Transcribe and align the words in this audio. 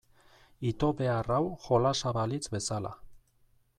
Ito 0.69 0.87
behar 1.01 1.29
hau 1.35 1.43
jolasa 1.67 2.15
balitz 2.19 2.43
bezala. 2.57 2.97